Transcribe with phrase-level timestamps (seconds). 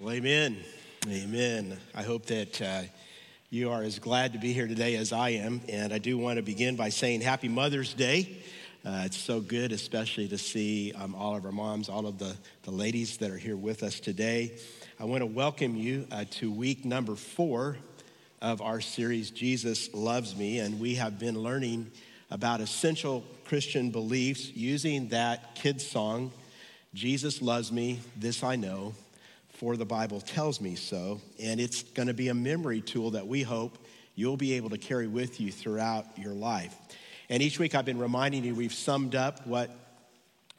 [0.00, 0.58] Well, amen.
[1.08, 1.76] Amen.
[1.92, 2.82] I hope that uh,
[3.50, 5.60] you are as glad to be here today as I am.
[5.68, 8.36] And I do want to begin by saying Happy Mother's Day.
[8.86, 12.36] Uh, it's so good, especially to see um, all of our moms, all of the,
[12.62, 14.56] the ladies that are here with us today.
[15.00, 17.76] I want to welcome you uh, to week number four
[18.40, 20.60] of our series, Jesus Loves Me.
[20.60, 21.90] And we have been learning
[22.30, 26.30] about essential Christian beliefs using that kid's song,
[26.94, 28.94] Jesus Loves Me, This I Know
[29.58, 31.20] for the Bible tells me so.
[31.42, 33.76] And it's going to be a memory tool that we hope
[34.14, 36.74] you'll be able to carry with you throughout your life.
[37.28, 39.70] And each week I've been reminding you we've summed up what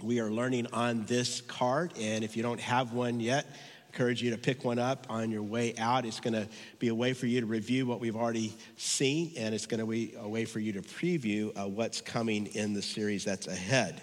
[0.03, 1.93] we are learning on this card.
[1.97, 5.31] And if you don't have one yet, I encourage you to pick one up on
[5.31, 6.05] your way out.
[6.05, 6.47] It's going to
[6.77, 9.85] be a way for you to review what we've already seen, and it's going to
[9.85, 14.01] be a way for you to preview uh, what's coming in the series that's ahead.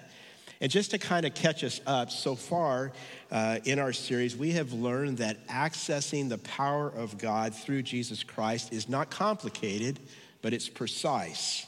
[0.60, 2.92] And just to kind of catch us up, so far
[3.30, 8.23] uh, in our series, we have learned that accessing the power of God through Jesus
[8.23, 10.00] Christ is not complicated,
[10.41, 11.67] but it's precise.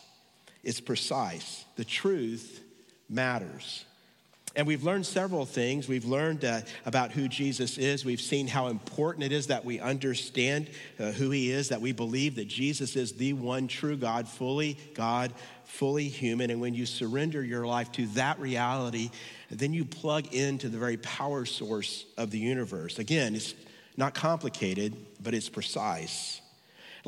[0.62, 1.64] It's precise.
[1.76, 2.62] The truth
[3.08, 3.84] matters.
[4.58, 5.86] And we've learned several things.
[5.86, 8.04] We've learned uh, about who Jesus is.
[8.04, 11.92] We've seen how important it is that we understand uh, who he is, that we
[11.92, 16.50] believe that Jesus is the one true God, fully God, fully human.
[16.50, 19.12] And when you surrender your life to that reality,
[19.48, 22.98] then you plug into the very power source of the universe.
[22.98, 23.54] Again, it's
[23.96, 26.40] not complicated, but it's precise.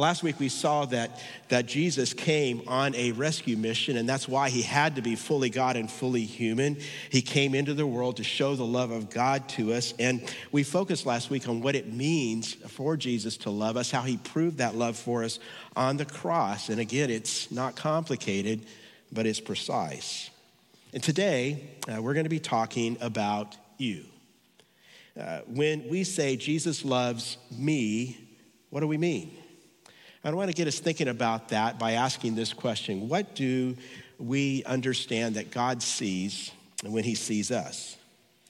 [0.01, 4.49] Last week we saw that, that Jesus came on a rescue mission, and that's why
[4.49, 6.79] he had to be fully God and fully human.
[7.11, 9.93] He came into the world to show the love of God to us.
[9.99, 14.01] And we focused last week on what it means for Jesus to love us, how
[14.01, 15.39] he proved that love for us
[15.77, 16.71] on the cross.
[16.71, 18.65] And again, it's not complicated,
[19.13, 20.31] but it's precise.
[20.95, 24.07] And today uh, we're going to be talking about you.
[25.15, 28.17] Uh, when we say Jesus loves me,
[28.71, 29.37] what do we mean?
[30.23, 33.77] I want to get us thinking about that by asking this question What do
[34.19, 36.51] we understand that God sees
[36.85, 37.97] when He sees us?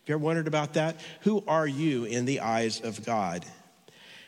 [0.01, 0.97] Have you ever wondered about that?
[1.21, 3.45] Who are you in the eyes of God?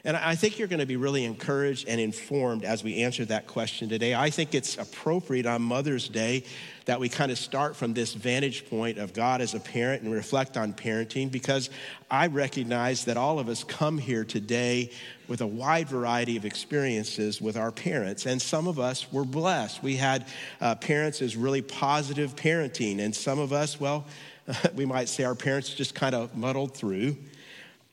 [0.04, 3.46] And I think you're going to be really encouraged and informed as we answer that
[3.46, 4.16] question today.
[4.16, 6.42] I think it's appropriate on Mother's Day
[6.86, 10.12] that we kind of start from this vantage point of God as a parent and
[10.12, 11.70] reflect on parenting because
[12.10, 14.90] I recognize that all of us come here today
[15.28, 18.26] with a wide variety of experiences with our parents.
[18.26, 19.84] And some of us were blessed.
[19.84, 20.26] We had
[20.60, 24.04] uh, parents as really positive parenting, and some of us, well,
[24.74, 27.16] we might say our parents just kind of muddled through.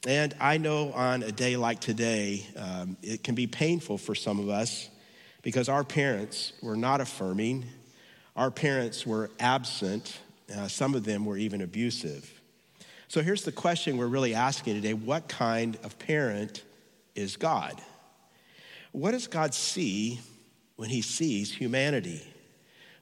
[0.07, 4.39] And I know on a day like today, um, it can be painful for some
[4.39, 4.89] of us
[5.41, 7.65] because our parents were not affirming,
[8.35, 10.19] our parents were absent,
[10.55, 12.31] uh, some of them were even abusive.
[13.09, 16.63] So here's the question we're really asking today what kind of parent
[17.15, 17.81] is God?
[18.93, 20.19] What does God see
[20.77, 22.25] when he sees humanity?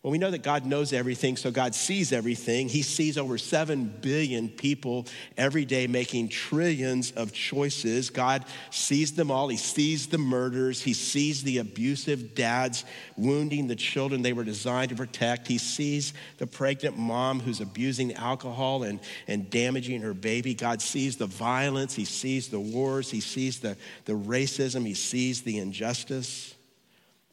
[0.08, 2.70] Well, we know that God knows everything, so God sees everything.
[2.70, 8.10] He sees over 7 billion people every day making trillions of choices.
[8.10, 9.50] God sees them all.
[9.50, 10.82] He sees the murders.
[10.82, 12.86] He sees the abusive dads
[13.18, 15.46] wounding the children they were designed to protect.
[15.46, 20.54] He sees the pregnant mom who's abusing alcohol and, and damaging her baby.
[20.54, 21.94] God sees the violence.
[21.94, 23.12] He sees the wars.
[23.12, 23.76] He sees the,
[24.06, 24.86] the racism.
[24.86, 26.56] He sees the injustice.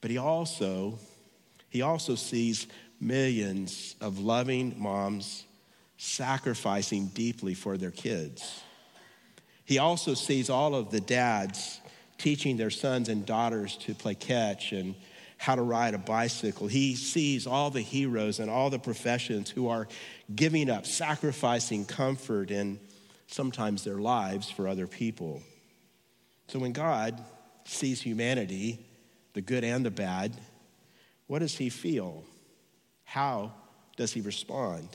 [0.01, 0.99] But He also
[1.75, 2.69] he also sees
[3.01, 5.45] millions of loving moms
[5.97, 8.63] sacrificing deeply for their kids.
[9.65, 11.81] He also sees all of the dads
[12.17, 14.95] teaching their sons and daughters to play catch and
[15.37, 16.69] how to ride a bicycle.
[16.69, 19.89] He sees all the heroes and all the professions who are
[20.33, 22.79] giving up, sacrificing comfort and
[23.27, 25.43] sometimes their lives for other people.
[26.47, 27.21] So when God
[27.65, 28.79] sees humanity,
[29.33, 30.37] the good and the bad,
[31.27, 32.25] what does he feel?
[33.05, 33.53] How
[33.97, 34.89] does he respond?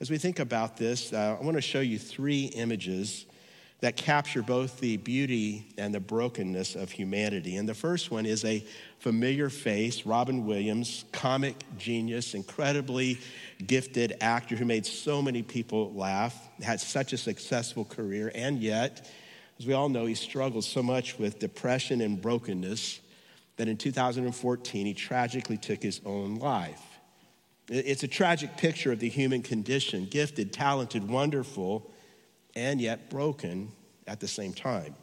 [0.00, 3.26] As we think about this, uh, I want to show you three images
[3.80, 7.56] that capture both the beauty and the brokenness of humanity.
[7.56, 8.64] And the first one is a
[8.98, 13.18] familiar face, Robin Williams, comic genius, incredibly
[13.66, 19.10] gifted actor who made so many people laugh, had such a successful career, and yet,
[19.58, 23.00] as we all know, he struggled so much with depression and brokenness
[23.60, 26.80] that in 2014 he tragically took his own life.
[27.68, 31.92] It's a tragic picture of the human condition gifted, talented, wonderful,
[32.56, 33.70] and yet broken
[34.06, 34.94] at the same time.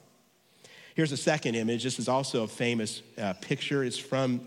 [0.96, 1.84] Here's a second image.
[1.84, 3.84] This is also a famous uh, picture.
[3.84, 4.42] It's from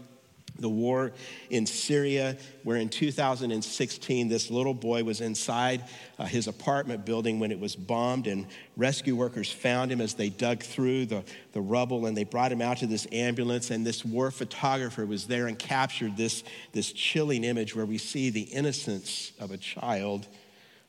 [0.60, 1.12] the war
[1.48, 5.84] in Syria, where in 2016 this little boy was inside
[6.18, 8.46] uh, his apartment building when it was bombed, and
[8.76, 12.62] rescue workers found him as they dug through the, the rubble and they brought him
[12.62, 13.70] out to this ambulance.
[13.70, 18.30] And this war photographer was there and captured this, this chilling image where we see
[18.30, 20.26] the innocence of a child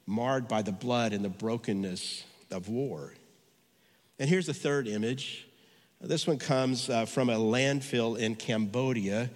[0.06, 3.14] marred by the blood and the brokenness of war.
[4.20, 5.48] And here's the third image.
[6.00, 9.30] This one comes uh, from a landfill in Cambodia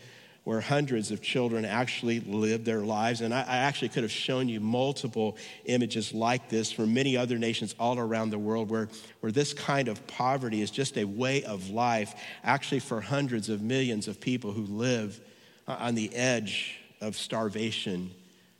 [0.45, 3.21] where hundreds of children actually live their lives.
[3.21, 7.39] And I, I, actually could have shown you multiple images like this from many other
[7.39, 8.87] nations all around the world where,
[9.19, 12.13] where this kind of poverty is just a way of life,
[12.43, 15.19] actually, for hundreds of millions of people who live
[15.67, 18.11] on the edge of starvation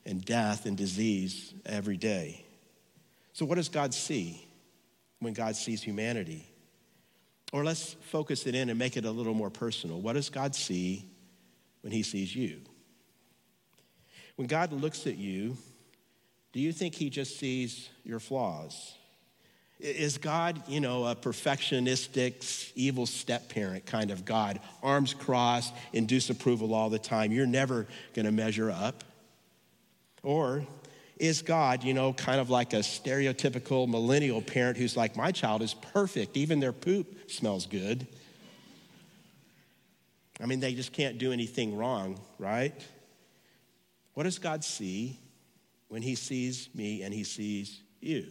[0.08, 2.44] and death and disease every day.
[3.34, 4.44] So, what does God see
[5.20, 6.48] when God sees humanity?
[7.54, 10.02] Or let's focus it in and make it a little more personal.
[10.02, 11.06] What does God see
[11.86, 12.62] when he sees you.
[14.38, 15.56] When God looks at you,
[16.52, 18.96] do you think he just sees your flaws?
[19.80, 26.32] Is God, you know, a perfectionistic, evil step parent kind of God, arms crossed, induce
[26.32, 27.32] approval all the time?
[27.32, 27.86] You're never
[28.16, 29.04] going to measure up.
[30.24, 30.66] Or
[31.18, 35.62] is God, you know, kind of like a stereotypical millennial parent who's like, my child
[35.62, 38.08] is perfect, even their poop smells good?
[40.42, 42.74] I mean, they just can't do anything wrong, right?
[44.14, 45.20] What does God see
[45.88, 48.28] when He sees me and He sees you?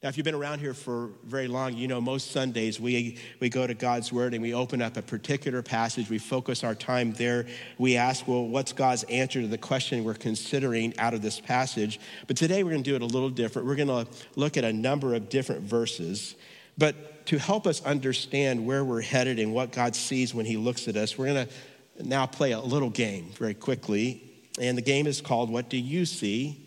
[0.00, 3.48] Now, if you've been around here for very long, you know most Sundays we, we
[3.48, 6.08] go to God's Word and we open up a particular passage.
[6.08, 7.46] We focus our time there.
[7.78, 11.98] We ask, well, what's God's answer to the question we're considering out of this passage?
[12.28, 13.66] But today we're going to do it a little different.
[13.66, 16.36] We're going to look at a number of different verses.
[16.78, 20.88] But to help us understand where we're headed and what God sees when He looks
[20.88, 24.22] at us, we're going to now play a little game very quickly.
[24.60, 26.64] And the game is called What Do You See?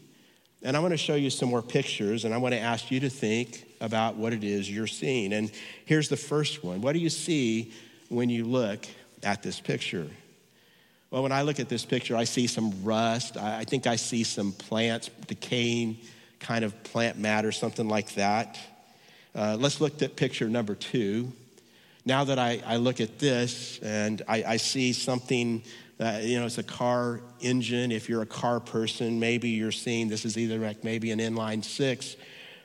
[0.61, 2.99] And I want to show you some more pictures, and I want to ask you
[2.99, 5.33] to think about what it is you're seeing.
[5.33, 5.51] And
[5.85, 7.73] here's the first one What do you see
[8.09, 8.85] when you look
[9.23, 10.07] at this picture?
[11.09, 13.35] Well, when I look at this picture, I see some rust.
[13.35, 15.97] I think I see some plants decaying,
[16.39, 18.57] kind of plant matter, something like that.
[19.33, 21.31] Uh, let's look at picture number two.
[22.06, 25.63] Now that I, I look at this and I, I see something,
[26.00, 27.92] uh, you know, it's a car engine.
[27.92, 31.63] If you're a car person, maybe you're seeing this is either like maybe an inline
[31.63, 32.18] six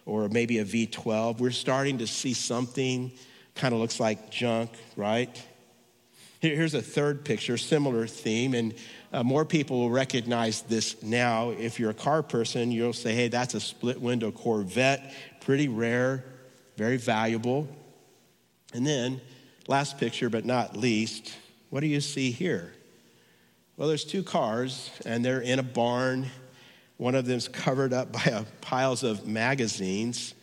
[0.06, 1.38] or maybe a V12.
[1.38, 3.12] We're starting to see something
[3.54, 5.30] kind of looks like junk, right?
[6.40, 8.74] Here's a third picture, similar theme, and
[9.12, 11.50] uh, more people will recognize this now.
[11.50, 16.24] If you're a car person, you'll say, hey, that's a split window Corvette, pretty rare,
[16.76, 17.68] very valuable.
[18.72, 19.20] And then,
[19.68, 21.34] last picture, but not least,
[21.70, 22.72] what do you see here?
[23.76, 26.26] Well, there's two cars, and they're in a barn.
[26.96, 30.34] One of them's covered up by a, piles of magazines.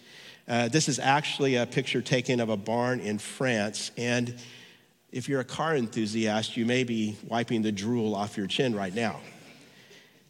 [0.47, 3.91] Uh, this is actually a picture taken of a barn in France.
[3.97, 4.35] And
[5.11, 8.93] if you're a car enthusiast, you may be wiping the drool off your chin right
[8.93, 9.19] now.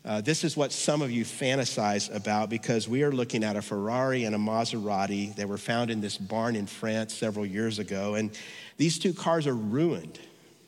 [0.05, 3.61] Uh, this is what some of you fantasize about because we are looking at a
[3.61, 8.15] Ferrari and a Maserati that were found in this barn in France several years ago.
[8.15, 8.37] And
[8.75, 10.19] these two cars are ruined,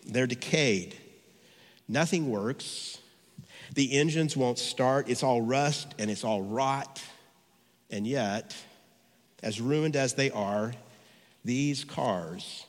[0.07, 0.95] they're decayed.
[1.87, 2.97] Nothing works.
[3.73, 5.09] The engines won't start.
[5.09, 7.03] It's all rust and it's all rot.
[7.91, 8.55] And yet,
[9.43, 10.73] as ruined as they are,
[11.43, 12.65] these cars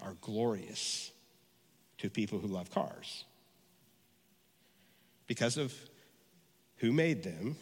[0.00, 1.10] are glorious
[1.98, 3.24] to people who love cars
[5.26, 5.74] because of
[6.76, 7.56] who made them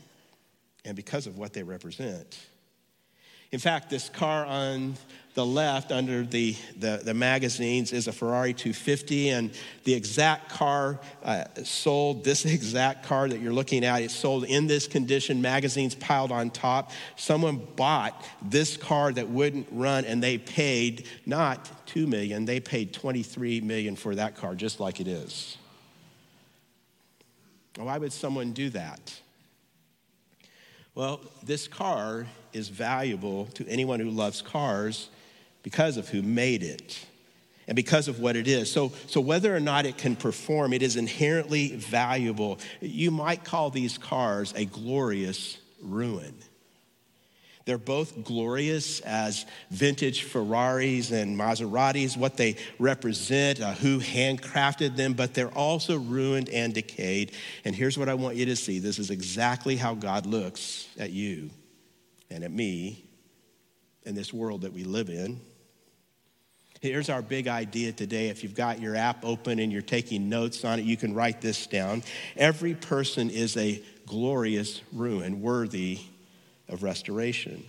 [0.85, 2.39] and because of what they represent.
[3.53, 4.95] In fact, this car on
[5.35, 9.51] the left under the, the, the magazines is a Ferrari 250, and
[9.83, 14.69] the exact car uh, sold, this exact car that you're looking at, it's sold in
[14.69, 16.93] this condition, magazines piled on top.
[17.17, 22.93] Someone bought this car that wouldn't run, and they paid not 2 million, they paid
[22.93, 25.57] 23 million for that car, just like it is.
[27.77, 29.21] Why would someone do that?
[30.95, 35.09] Well, this car is valuable to anyone who loves cars
[35.63, 37.07] because of who made it
[37.69, 38.71] and because of what it is.
[38.71, 42.59] So, so whether or not it can perform, it is inherently valuable.
[42.81, 46.35] You might call these cars a glorious ruin.
[47.71, 55.13] They're both glorious as vintage Ferraris and Maseratis, what they represent, uh, who handcrafted them,
[55.13, 57.31] but they're also ruined and decayed.
[57.65, 61.11] And here's what I want you to see this is exactly how God looks at
[61.13, 61.51] you
[62.29, 63.05] and at me
[64.03, 65.41] in this world that we live in.
[66.81, 68.31] Here's our big idea today.
[68.31, 71.41] If you've got your app open and you're taking notes on it, you can write
[71.41, 72.03] this down.
[72.37, 76.01] Every person is a glorious ruin worthy
[76.71, 77.65] of restoration.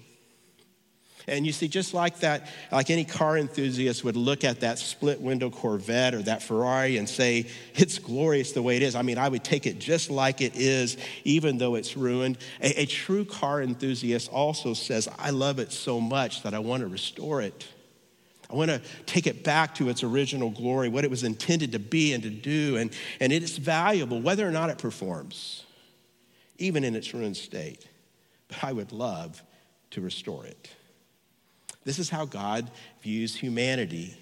[1.27, 5.21] And you see, just like that, like any car enthusiast would look at that split
[5.21, 8.95] window Corvette or that Ferrari and say, it's glorious the way it is.
[8.95, 12.37] I mean, I would take it just like it is, even though it's ruined.
[12.61, 16.81] A, a true car enthusiast also says, I love it so much that I want
[16.81, 17.67] to restore it.
[18.49, 21.79] I want to take it back to its original glory, what it was intended to
[21.79, 22.77] be and to do.
[22.77, 25.63] And, and it is valuable, whether or not it performs,
[26.57, 27.87] even in its ruined state.
[28.51, 29.41] But I would love
[29.91, 30.69] to restore it.
[31.83, 32.69] This is how God
[33.01, 34.15] views humanity.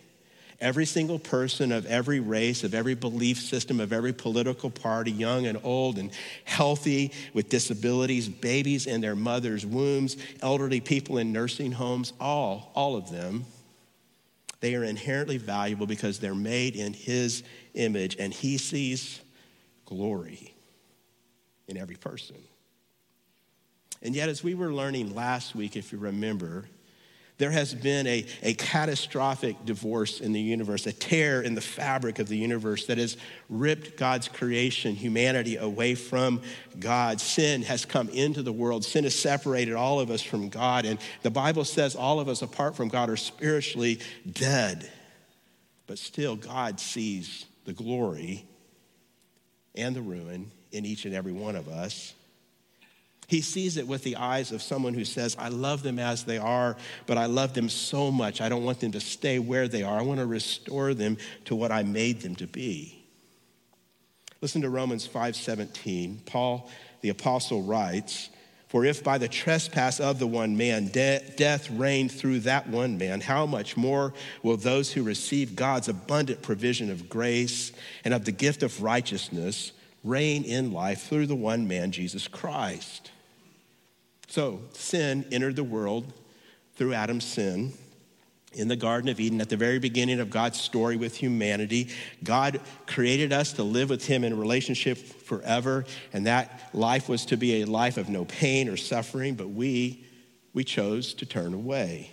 [0.61, 5.47] Every single person of every race, of every belief system, of every political party, young
[5.47, 6.11] and old and
[6.45, 12.95] healthy, with disabilities, babies in their mother's wombs, elderly people in nursing homes, all, all
[12.95, 13.45] of them,
[14.59, 17.43] they are inherently valuable because they're made in His
[17.73, 19.21] image and He sees
[19.85, 20.53] glory
[21.67, 22.35] in every person.
[24.01, 26.65] And yet, as we were learning last week, if you remember,
[27.39, 32.19] there has been a, a catastrophic divorce in the universe, a tear in the fabric
[32.19, 33.15] of the universe that has
[33.49, 36.41] ripped God's creation, humanity, away from
[36.79, 37.21] God.
[37.21, 38.83] Sin has come into the world.
[38.83, 40.85] Sin has separated all of us from God.
[40.85, 44.89] And the Bible says all of us, apart from God, are spiritually dead.
[45.87, 48.45] But still, God sees the glory
[49.75, 52.13] and the ruin in each and every one of us.
[53.29, 56.39] He sees it with the eyes of someone who says, I love them as they
[56.39, 58.41] are, but I love them so much.
[58.41, 59.99] I don't want them to stay where they are.
[59.99, 63.05] I want to restore them to what I made them to be.
[64.41, 66.21] Listen to Romans 5:17.
[66.25, 66.71] Paul
[67.01, 68.29] the apostle writes,
[68.67, 72.97] "For if by the trespass of the one man de- death reigned through that one
[72.97, 78.25] man, how much more will those who receive God's abundant provision of grace and of
[78.25, 79.71] the gift of righteousness
[80.03, 83.11] reign in life through the one man Jesus Christ?"
[84.29, 86.13] So, sin entered the world
[86.75, 87.73] through Adam's sin
[88.53, 91.89] in the Garden of Eden at the very beginning of God's story with humanity.
[92.23, 95.83] God created us to live with Him in relationship forever,
[96.13, 100.05] and that life was to be a life of no pain or suffering, but we,
[100.53, 102.11] we chose to turn away.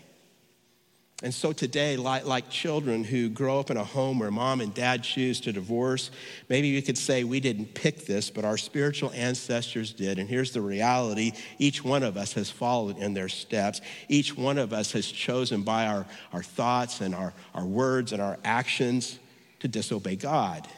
[1.23, 4.75] And so today, like, like, children who grow up in a home where mom and
[4.75, 6.11] dad choose to divorce,
[6.50, 10.18] maybe you could say we didn't pick this, but our spiritual ancestors did.
[10.18, 13.80] And here's the reality each one of us has followed in their steps.
[14.08, 16.04] Each one of us has chosen by our,
[16.35, 19.18] our thoughts and our, our words and our actions
[19.61, 20.68] to disobey God.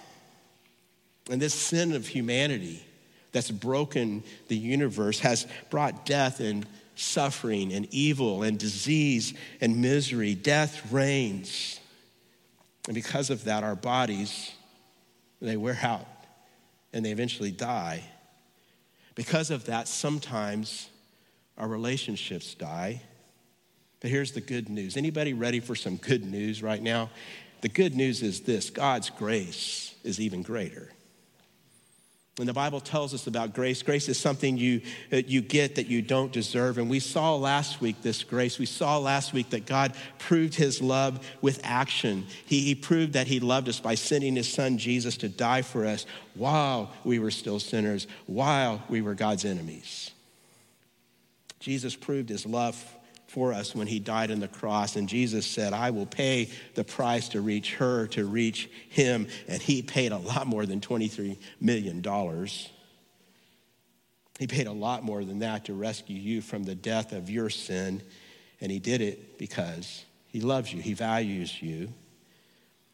[1.31, 2.85] And this sin of humanity
[3.33, 6.65] that's broken the universe has brought death and
[6.99, 10.35] suffering and evil and disease and misery.
[10.35, 11.81] Death reigns.
[12.87, 14.53] And because of that, our bodies,
[15.41, 16.07] they wear out
[16.93, 18.03] and they eventually die.
[19.15, 20.89] Because of that, sometimes
[21.57, 23.03] our relationships die.
[24.01, 24.97] But here's the good news.
[24.97, 27.11] Anybody ready for some good news right now?
[27.61, 30.93] The good news is this God's grace is even greater.
[32.39, 34.81] When the Bible tells us about grace, grace is something you,
[35.11, 36.79] you get that you don't deserve.
[36.79, 38.61] And we saw last week this grace.
[38.61, 42.27] We saw last week that God proved his love with action.
[42.47, 45.85] He, he proved that he loved us by sending his son Jesus to die for
[45.85, 50.13] us while we were still sinners, while we were God's enemies.
[51.59, 52.77] Jesus proved his love
[53.29, 54.97] for us when he died on the cross.
[54.97, 59.29] And Jesus said, I will pay the price to reach her, to reach him.
[59.47, 62.03] And he paid a lot more than $23 million.
[64.39, 67.51] He paid a lot more than that to rescue you from the death of your
[67.51, 68.03] sin.
[68.61, 71.93] And he did it because he loves you, he values you.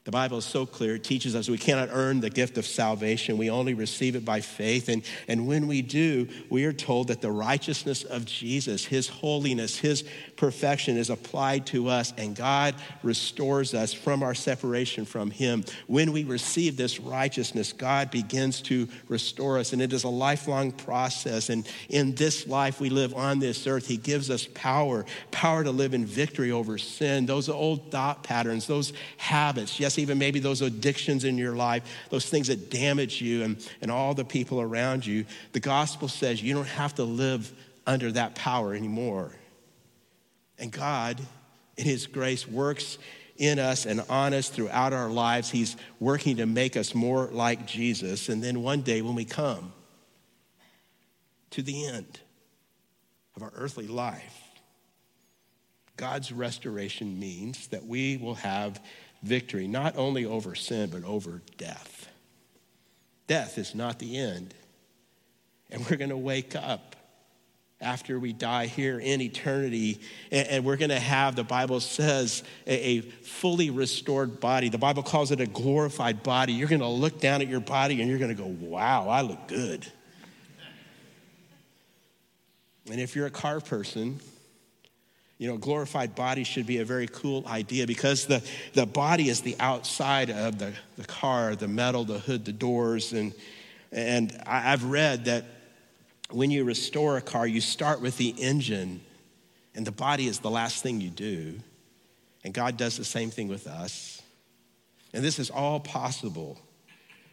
[0.04, 0.96] The Bible is so clear.
[0.96, 3.38] It teaches us we cannot earn the gift of salvation.
[3.38, 4.90] We only receive it by faith.
[4.90, 9.78] And, and when we do, we are told that the righteousness of Jesus, his holiness,
[9.78, 10.04] his
[10.36, 15.64] perfection is applied to us, and God restores us from our separation from him.
[15.86, 19.72] When we receive this righteousness, God begins to restore us.
[19.72, 21.48] And it is a lifelong process.
[21.48, 25.70] And in this life we live on this earth, he gives us power power to
[25.70, 29.80] live in victory over sin, those old thought patterns, those habits.
[29.80, 33.90] Yes, even maybe those addictions in your life, those things that damage you and, and
[33.90, 35.24] all the people around you.
[35.52, 37.52] The gospel says you don't have to live
[37.86, 39.32] under that power anymore.
[40.58, 41.20] And God,
[41.76, 42.98] in His grace, works
[43.36, 45.50] in us and on us throughout our lives.
[45.50, 48.28] He's working to make us more like Jesus.
[48.28, 49.72] And then one day when we come
[51.50, 52.20] to the end
[53.36, 54.40] of our earthly life,
[55.96, 58.80] God's restoration means that we will have
[59.24, 62.08] victory, not only over sin, but over death.
[63.26, 64.54] Death is not the end.
[65.70, 66.94] And we're going to wake up
[67.80, 70.00] after we die here in eternity.
[70.30, 74.68] And, we're going to have, the Bible says, a, fully restored body.
[74.68, 76.52] The Bible calls it a glorified body.
[76.52, 79.22] You're going to look down at your body and you're going to go, wow, I
[79.22, 79.86] look good.
[82.90, 84.20] And if you're a car person,
[85.38, 88.42] you know, glorified body should be a very cool idea because the,
[88.74, 93.12] the body is the outside of the, the car, the metal, the hood, the doors.
[93.12, 93.34] And,
[93.90, 95.44] and I've read that
[96.30, 99.00] when you restore a car, you start with the engine,
[99.74, 101.58] and the body is the last thing you do.
[102.44, 104.22] And God does the same thing with us.
[105.12, 106.58] And this is all possible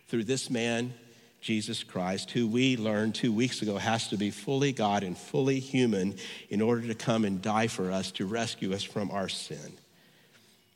[0.07, 0.93] through this man
[1.41, 5.59] Jesus Christ, who we learned two weeks ago has to be fully God and fully
[5.59, 6.15] human
[6.49, 9.77] in order to come and die for us to rescue us from our sin.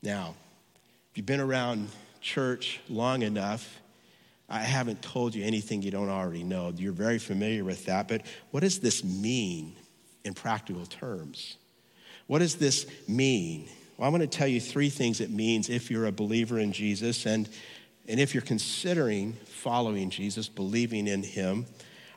[0.02, 0.34] Now,
[1.12, 3.80] if you've been around church long enough,
[4.50, 6.74] I haven't told you anything you don't already know.
[6.76, 8.08] You're very familiar with that.
[8.08, 9.76] But what does this mean
[10.24, 11.58] in practical terms?
[12.28, 13.68] What does this mean?
[13.98, 16.74] Well, I'm going to tell you three things it means if you're a believer in
[16.74, 17.26] Jesus.
[17.26, 17.48] And
[18.08, 21.66] and if you're considering following Jesus, believing in him,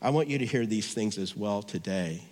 [0.01, 2.23] I want you to hear these things as well today.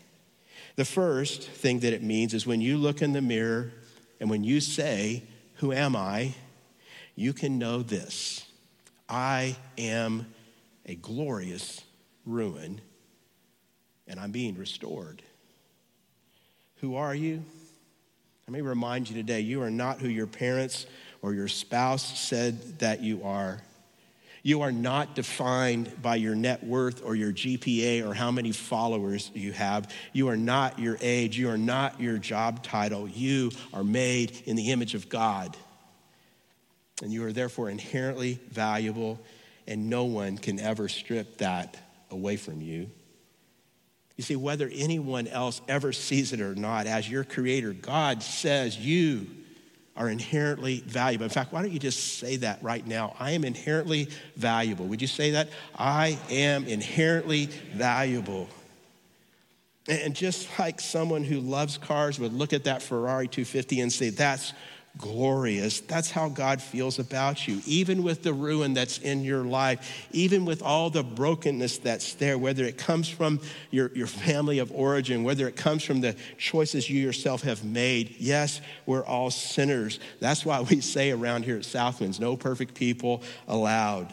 [0.77, 3.73] The first thing that it means is when you look in the mirror
[4.21, 5.23] and when you say,
[5.57, 6.35] Who am I?
[7.17, 8.47] you can know this
[9.09, 10.27] I am
[10.85, 11.83] a glorious
[12.25, 12.81] ruin
[14.07, 15.23] and I'm being restored.
[16.77, 17.43] Who are you?
[18.47, 20.87] Let me remind you today you are not who your parents
[21.27, 23.61] or your spouse said that you are.
[24.45, 29.33] You are not defined by your net worth or your GPA or how many followers
[29.35, 29.93] you have.
[30.13, 31.37] You are not your age.
[31.37, 33.09] You are not your job title.
[33.09, 35.57] You are made in the image of God.
[37.03, 39.19] And you are therefore inherently valuable,
[39.67, 41.77] and no one can ever strip that
[42.09, 42.89] away from you.
[44.17, 48.79] You see, whether anyone else ever sees it or not, as your creator, God says
[48.79, 49.27] you
[49.97, 51.25] are inherently valuable.
[51.25, 53.17] In fact, why don't you just say that right now?
[53.19, 54.87] I am inherently valuable.
[54.87, 55.49] Would you say that?
[55.79, 58.49] I am inherently valuable.
[59.89, 64.11] And just like someone who loves cars would look at that Ferrari 250 and say,
[64.11, 64.53] that's
[64.99, 65.81] glorious.
[65.81, 67.61] That's how God feels about you.
[67.67, 72.39] Even with the ruin that's in your life, even with all the brokenness that's there,
[72.39, 76.89] whether it comes from your, your family of origin, whether it comes from the choices
[76.89, 78.17] you yourself have made.
[78.19, 80.01] Yes, we're all sinners.
[80.21, 84.13] That's why we say around here at Southwinds, no perfect people allowed.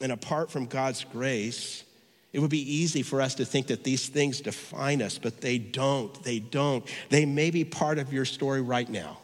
[0.00, 1.84] And apart from God's grace,
[2.32, 5.58] it would be easy for us to think that these things define us, but they
[5.58, 6.22] don't.
[6.24, 6.84] They don't.
[7.10, 9.18] They may be part of your story right now.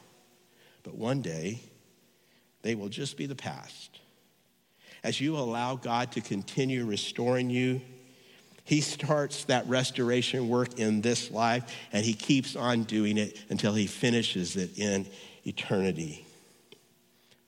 [0.88, 1.60] But one day,
[2.62, 4.00] they will just be the past.
[5.04, 7.82] As you allow God to continue restoring you,
[8.64, 13.74] He starts that restoration work in this life and He keeps on doing it until
[13.74, 15.06] He finishes it in
[15.44, 16.24] eternity.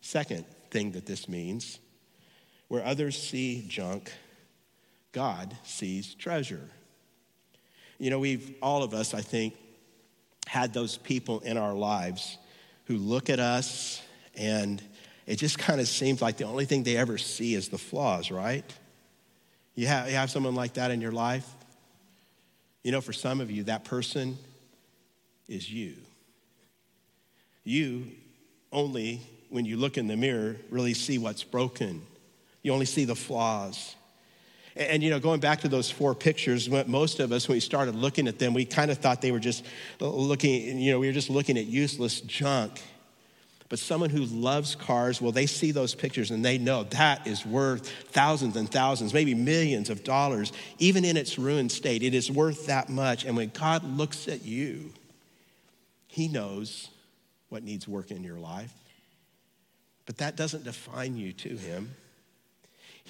[0.02, 1.78] Second thing that this means
[2.68, 4.12] where others see junk,
[5.12, 6.68] God sees treasure.
[7.98, 9.54] You know, we've, all of us, I think,
[10.46, 12.36] had those people in our lives
[12.90, 14.02] who look at us
[14.34, 14.82] and
[15.24, 18.32] it just kind of seems like the only thing they ever see is the flaws,
[18.32, 18.64] right?
[19.76, 21.48] You have, you have someone like that in your life?
[22.82, 24.36] You know, for some of you, that person
[25.46, 25.94] is you.
[27.62, 28.08] You
[28.72, 32.02] only, when you look in the mirror, really see what's broken.
[32.62, 33.94] You only see the flaws.
[34.80, 37.94] And, you know, going back to those four pictures, most of us, when we started
[37.94, 39.62] looking at them, we kind of thought they were just
[40.00, 42.80] looking, you know, we were just looking at useless junk.
[43.68, 47.44] But someone who loves cars, well, they see those pictures and they know that is
[47.44, 52.02] worth thousands and thousands, maybe millions of dollars, even in its ruined state.
[52.02, 53.26] It is worth that much.
[53.26, 54.94] And when God looks at you,
[56.08, 56.88] He knows
[57.50, 58.72] what needs work in your life.
[60.06, 61.94] But that doesn't define you to Him.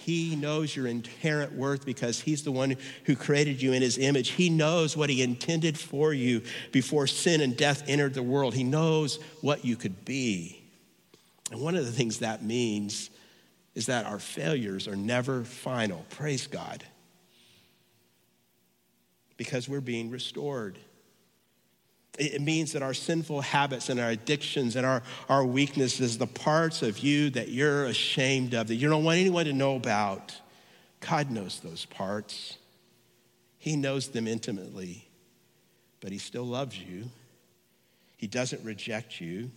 [0.01, 4.31] He knows your inherent worth because He's the one who created you in His image.
[4.31, 8.55] He knows what He intended for you before sin and death entered the world.
[8.55, 10.63] He knows what you could be.
[11.51, 13.11] And one of the things that means
[13.75, 16.05] is that our failures are never final.
[16.11, 16.83] Praise God.
[19.37, 20.79] Because we're being restored.
[22.21, 26.83] It means that our sinful habits and our addictions and our, our weaknesses, the parts
[26.83, 30.39] of you that you're ashamed of, that you don't want anyone to know about,
[31.01, 32.59] God knows those parts.
[33.57, 35.09] He knows them intimately,
[36.01, 37.05] but He still loves you.
[38.19, 39.51] He doesn't reject you.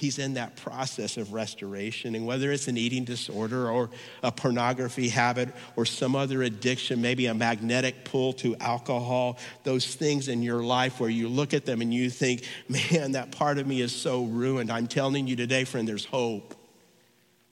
[0.00, 2.14] He's in that process of restoration.
[2.14, 3.90] And whether it's an eating disorder or
[4.22, 10.28] a pornography habit or some other addiction, maybe a magnetic pull to alcohol, those things
[10.28, 13.66] in your life where you look at them and you think, man, that part of
[13.66, 14.72] me is so ruined.
[14.72, 16.54] I'm telling you today, friend, there's hope.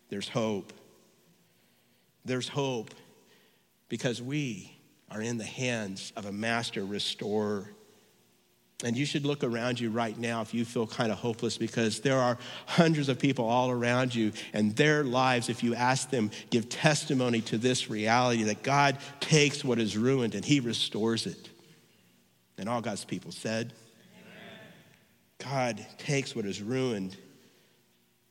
[0.09, 0.73] There's hope.
[2.25, 2.95] There's hope
[3.91, 4.75] because we
[5.11, 7.69] are in the hands of a master restorer.
[8.85, 12.01] And you should look around you right now if you feel kind of hopeless because
[12.01, 16.31] there are hundreds of people all around you, and their lives, if you ask them,
[16.51, 21.51] give testimony to this reality that God takes what is ruined and He restores it.
[22.57, 23.73] And all God's people said,
[25.41, 25.77] Amen.
[25.79, 27.17] God takes what is ruined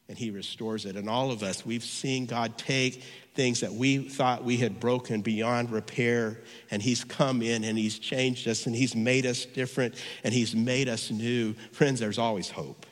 [0.09, 0.95] and he restores it.
[0.95, 3.03] And all of us, we've seen God take
[3.37, 7.99] things that we thought we had broken beyond repair, and he's come in and he's
[7.99, 11.53] changed us and he's made us different and he's made us new.
[11.71, 12.85] Friends, there's always hope.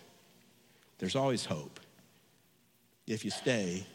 [1.00, 1.80] There's always hope
[3.08, 3.86] if you stay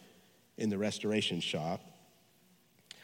[0.59, 1.81] in the restoration shop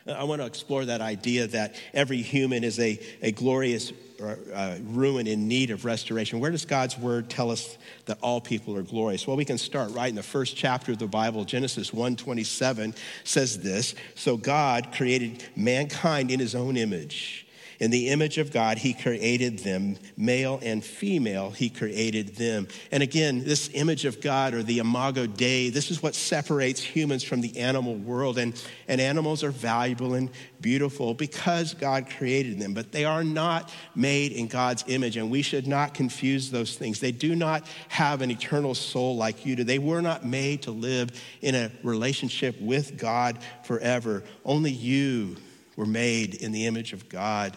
[0.09, 3.93] I want to explore that idea that every human is a, a glorious
[4.23, 6.41] uh, ruin in need of restoration.
[6.41, 9.27] Where does God's word tell us that all people are glorious?
[9.27, 11.45] Well, we can start right in the first chapter of the Bible.
[11.45, 17.46] Genesis 1:27 says this, "So God created mankind in his own image."
[17.79, 22.69] In the image of God, he created them, male and female, he created them.
[22.91, 27.23] And again, this image of God or the imago Dei, this is what separates humans
[27.23, 28.39] from the animal world.
[28.39, 33.71] And, and animals are valuable and beautiful because God created them, but they are not
[33.95, 36.99] made in God's image, and we should not confuse those things.
[37.01, 39.65] They do not have an eternal soul like you do.
[39.65, 41.11] They were not made to live
[41.43, 44.25] in a relationship with God forever.
[44.45, 45.37] Only you
[45.77, 47.57] were made in the image of God.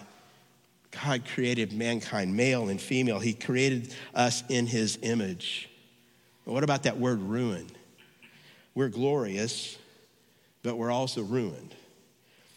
[0.91, 3.19] God created mankind, male and female.
[3.19, 5.69] He created us in his image.
[6.45, 7.67] But what about that word ruin?
[8.73, 9.77] We're glorious,
[10.63, 11.75] but we're also ruined.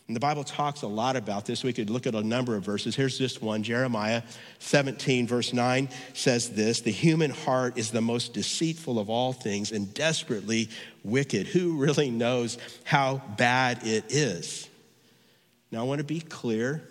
[0.09, 1.62] And the Bible talks a lot about this.
[1.62, 2.97] We could look at a number of verses.
[2.97, 4.23] Here's just one Jeremiah
[4.59, 9.73] 17, verse 9 says this The human heart is the most deceitful of all things
[9.73, 10.68] and desperately
[11.05, 11.47] wicked.
[11.47, 14.68] Who really knows how bad it is?
[15.71, 16.83] Now, I want to be clear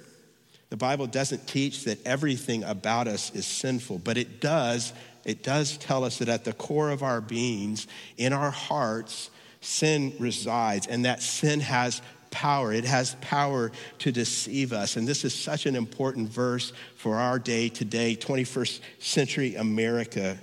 [0.72, 4.94] the Bible doesn't teach that everything about us is sinful, but it does.
[5.26, 9.30] It does tell us that at the core of our beings, in our hearts,
[9.60, 12.72] sin resides, and that sin has power.
[12.72, 14.96] It has power to deceive us.
[14.96, 20.38] And this is such an important verse for our day today, 21st century America,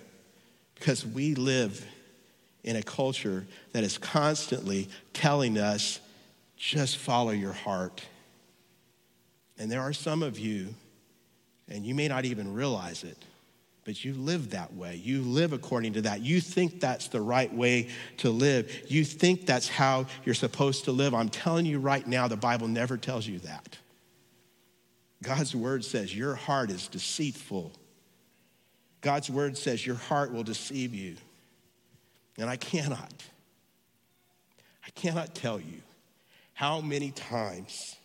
[0.74, 1.86] because we live
[2.64, 6.00] in a culture that is constantly telling us
[6.58, 8.02] just follow your heart.
[9.58, 10.74] And there are some of you,
[11.68, 13.16] and you may not even realize it,
[13.84, 14.96] but you live that way.
[14.96, 16.20] You live according to that.
[16.20, 18.70] You think that's the right way to live.
[18.86, 21.14] You think that's how you're supposed to live.
[21.14, 23.78] I'm telling you right now, the Bible never tells you that.
[25.22, 27.72] God's word says your heart is deceitful.
[29.00, 31.16] God's word says your heart will deceive you.
[32.38, 33.12] And I cannot,
[34.86, 35.80] I cannot tell you
[36.54, 37.96] how many times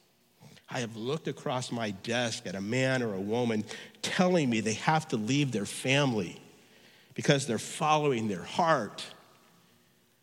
[0.70, 3.64] I have looked across my desk at a man or a woman
[4.02, 6.40] telling me they have to leave their family
[7.14, 9.06] because they're following their heart.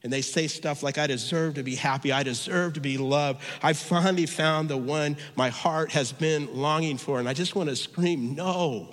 [0.03, 2.11] And they say stuff like, I deserve to be happy.
[2.11, 3.42] I deserve to be loved.
[3.62, 7.18] I finally found the one my heart has been longing for.
[7.18, 8.88] And I just want to scream, no.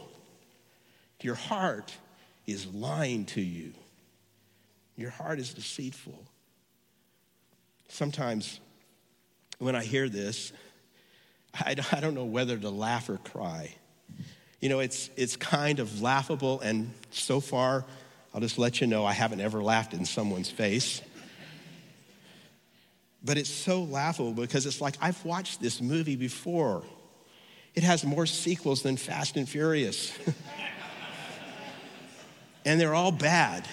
[1.21, 1.93] Your heart
[2.45, 3.73] is lying to you.
[4.97, 6.19] Your heart is deceitful.
[7.87, 8.59] Sometimes
[9.59, 10.51] when I hear this,
[11.65, 13.73] I don't know whether to laugh or cry.
[14.59, 17.85] You know, it's, it's kind of laughable, and so far,
[18.33, 21.01] I'll just let you know I haven't ever laughed in someone's face.
[23.23, 26.83] But it's so laughable because it's like I've watched this movie before.
[27.75, 30.17] It has more sequels than Fast and Furious.
[32.65, 33.67] and they're all bad.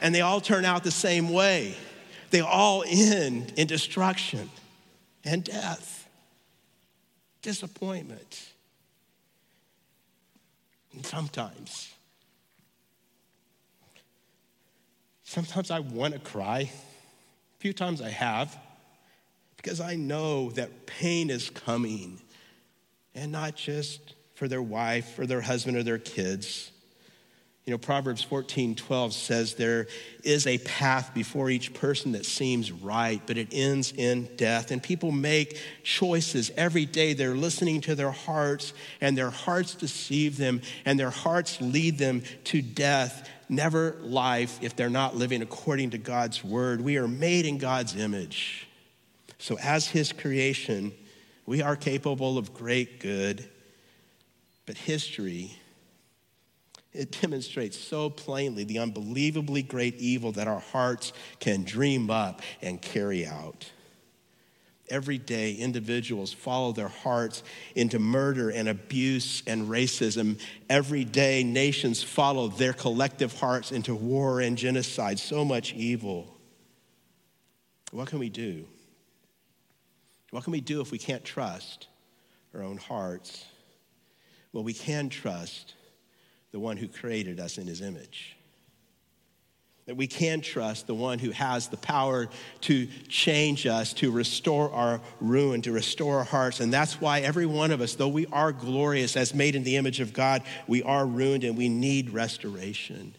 [0.00, 1.76] And they all turn out the same way.
[2.30, 4.50] They all end in destruction
[5.24, 6.01] and death
[7.42, 8.48] disappointment.
[10.94, 11.92] And sometimes,
[15.24, 16.70] sometimes I want to cry.
[16.70, 18.58] A few times I have,
[19.56, 22.20] because I know that pain is coming,
[23.14, 26.71] and not just for their wife or their husband or their kids,
[27.64, 29.86] You know, Proverbs 14 12 says, There
[30.24, 34.72] is a path before each person that seems right, but it ends in death.
[34.72, 37.12] And people make choices every day.
[37.12, 42.24] They're listening to their hearts, and their hearts deceive them, and their hearts lead them
[42.44, 46.80] to death, never life, if they're not living according to God's word.
[46.80, 48.66] We are made in God's image.
[49.38, 50.92] So, as His creation,
[51.46, 53.48] we are capable of great good,
[54.66, 55.58] but history
[56.92, 62.80] it demonstrates so plainly the unbelievably great evil that our hearts can dream up and
[62.80, 63.70] carry out.
[64.90, 67.42] Every day, individuals follow their hearts
[67.74, 70.38] into murder and abuse and racism.
[70.68, 75.18] Every day, nations follow their collective hearts into war and genocide.
[75.18, 76.36] So much evil.
[77.90, 78.66] What can we do?
[80.30, 81.86] What can we do if we can't trust
[82.54, 83.46] our own hearts?
[84.52, 85.74] Well, we can trust
[86.52, 88.36] the one who created us in his image.
[89.86, 92.28] That we can trust the one who has the power
[92.62, 96.60] to change us, to restore our ruin, to restore our hearts.
[96.60, 99.76] And that's why every one of us, though we are glorious as made in the
[99.76, 103.14] image of God, we are ruined and we need restoration.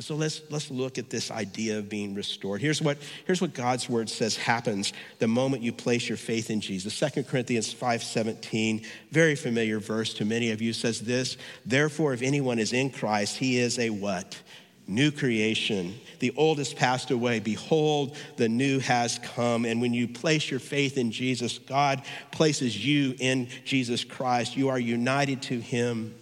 [0.00, 2.62] So let's, let's look at this idea of being restored.
[2.62, 6.62] Here's what, here's what God's word says happens the moment you place your faith in
[6.62, 6.98] Jesus.
[6.98, 12.58] 2 Corinthians 5:17, very familiar verse to many of you, says this, therefore, if anyone
[12.58, 14.40] is in Christ, he is a what?
[14.86, 15.94] New creation.
[16.20, 17.40] The old has passed away.
[17.40, 19.66] Behold, the new has come.
[19.66, 24.56] And when you place your faith in Jesus, God places you in Jesus Christ.
[24.56, 26.14] You are united to him.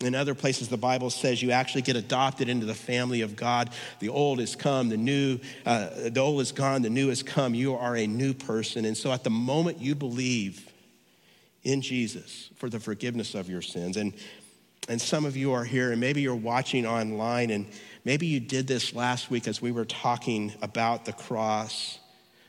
[0.00, 3.70] In other places, the Bible says you actually get adopted into the family of God.
[3.98, 7.52] The old is come, the new, uh, the old is gone, the new has come.
[7.52, 8.84] You are a new person.
[8.84, 10.68] And so at the moment you believe
[11.64, 14.14] in Jesus for the forgiveness of your sins, and,
[14.88, 17.66] and some of you are here, and maybe you're watching online, and
[18.04, 21.98] maybe you did this last week as we were talking about the cross.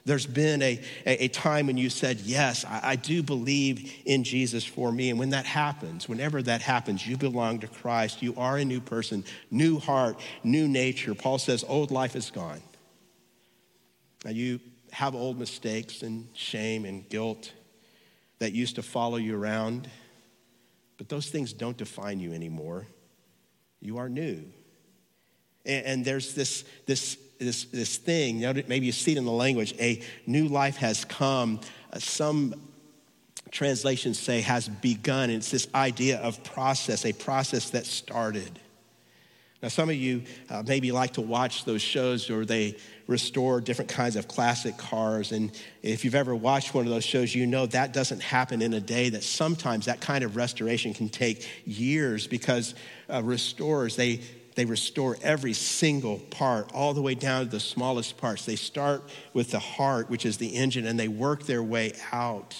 [0.05, 4.23] There's been a, a, a, time when you said, Yes, I, I do believe in
[4.23, 5.09] Jesus for me.
[5.09, 8.21] And when that happens, whenever that happens, you belong to Christ.
[8.21, 11.13] You are a new person, new heart, new nature.
[11.13, 12.61] Paul says, Old life is gone.
[14.25, 14.59] Now, you
[14.91, 17.53] have old mistakes and shame and guilt
[18.39, 19.89] that used to follow you around,
[20.97, 22.87] but those things don't define you anymore.
[23.81, 24.43] You are new.
[25.65, 29.73] And, and there's this, this this, this thing, maybe you see it in the language,
[29.79, 31.61] a new life has come.
[31.91, 32.53] Uh, some
[33.49, 35.29] translations say has begun.
[35.29, 38.59] It's this idea of process, a process that started.
[39.61, 43.89] Now, some of you uh, maybe like to watch those shows where they restore different
[43.89, 45.33] kinds of classic cars.
[45.33, 48.73] And if you've ever watched one of those shows, you know that doesn't happen in
[48.73, 52.73] a day, that sometimes that kind of restoration can take years because
[53.09, 54.21] uh, restorers, they,
[54.55, 58.45] they restore every single part, all the way down to the smallest parts.
[58.45, 62.55] They start with the heart, which is the engine, and they work their way out.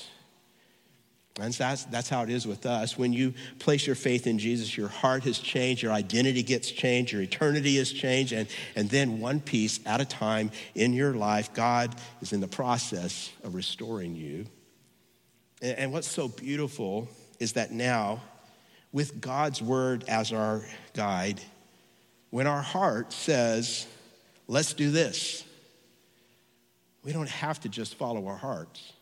[1.40, 2.98] And that's, that's how it is with us.
[2.98, 7.14] When you place your faith in Jesus, your heart has changed, your identity gets changed,
[7.14, 11.54] your eternity is changed, and, and then one piece at a time in your life,
[11.54, 14.48] God is in the process of restoring you.
[15.62, 17.08] And, and what's so beautiful
[17.40, 18.22] is that now,
[18.92, 21.40] with God's word as our guide,
[22.30, 23.88] when our heart says,
[24.48, 25.44] let's do this,
[27.04, 28.94] we don't have to just follow our hearts.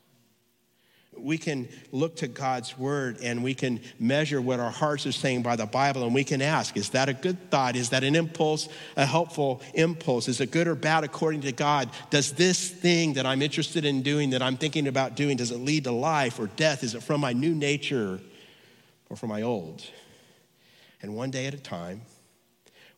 [1.20, 5.42] We can look to God's word and we can measure what our hearts are saying
[5.42, 7.76] by the Bible and we can ask, is that a good thought?
[7.76, 10.28] Is that an impulse, a helpful impulse?
[10.28, 11.90] Is it good or bad according to God?
[12.12, 15.58] Does this thing that I'm interested in doing, that I'm thinking about doing, does it
[15.58, 16.84] lead to life or death?
[16.84, 18.20] Is it from my new nature
[19.10, 19.84] or from my old?
[21.02, 22.02] And one day at a time,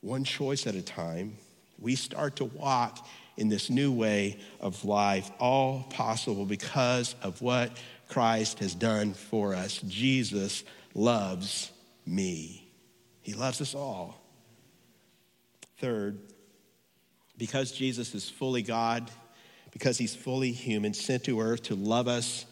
[0.01, 1.37] one choice at a time,
[1.79, 3.07] we start to walk
[3.37, 7.71] in this new way of life, all possible because of what
[8.09, 9.81] Christ has done for us.
[9.87, 11.71] Jesus loves
[12.05, 12.69] me,
[13.21, 14.21] He loves us all.
[15.77, 16.19] Third,
[17.37, 19.09] because Jesus is fully God,
[19.71, 22.45] because He's fully human, sent to earth to love us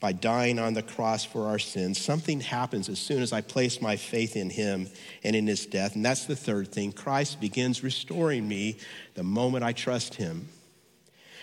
[0.00, 3.82] by dying on the cross for our sins, something happens as soon as I place
[3.82, 4.88] my faith in him
[5.22, 5.94] and in his death.
[5.94, 6.92] And that's the third thing.
[6.92, 8.78] Christ begins restoring me
[9.14, 10.48] the moment I trust him.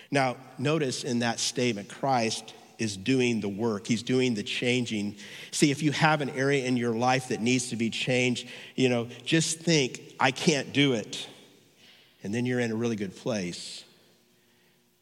[0.10, 3.86] Now, notice in that statement, Christ is doing the work.
[3.86, 5.16] He's doing the changing.
[5.52, 8.90] See, if you have an area in your life that needs to be changed, you
[8.90, 11.28] know, just think, I can't do it.
[12.24, 13.84] And then you're in a really good place.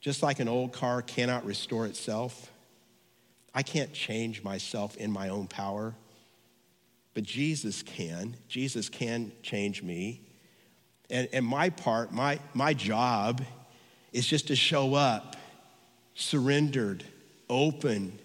[0.01, 2.51] Just like an old car cannot restore itself,
[3.55, 5.95] I can't change myself in my own power.
[7.13, 8.35] but Jesus can.
[8.49, 10.21] Jesus can change me.
[11.09, 13.41] And, and my part, my, my job
[14.11, 15.37] is just to show up
[16.13, 17.05] surrendered,
[17.49, 18.19] open,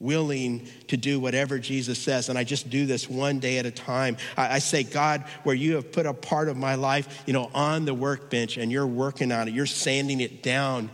[0.00, 2.28] willing to do whatever Jesus says.
[2.28, 4.16] And I just do this one day at a time.
[4.36, 7.50] I, I, say, God, where you have put a part of my life, you know,
[7.54, 10.90] on the workbench and you're working on it, you're sanding it down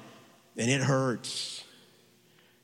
[0.56, 1.61] and it hurts.